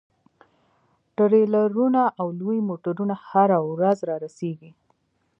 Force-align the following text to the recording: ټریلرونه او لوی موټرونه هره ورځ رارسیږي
ټریلرونه 1.15 2.03
او 2.19 2.27
لوی 2.39 2.59
موټرونه 2.69 3.15
هره 3.27 3.59
ورځ 3.71 3.97
رارسیږي 4.09 4.71